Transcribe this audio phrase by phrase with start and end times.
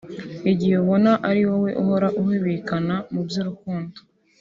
[0.51, 3.97] Igihe ubona ari wowe uhora uhihibikana mu by’urukundo